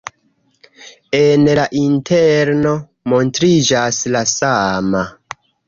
En 1.17 1.45
la 1.59 1.65
interno 1.83 2.73
montriĝas 3.15 4.03
la 4.17 4.27
sama. 4.35 5.07